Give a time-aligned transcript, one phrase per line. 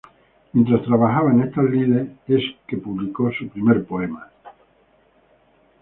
[0.53, 4.29] Mientras trabajaba en estas lides es que publicó su primer poema.